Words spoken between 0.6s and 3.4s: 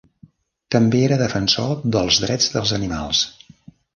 També era defensor dels drets dels animals.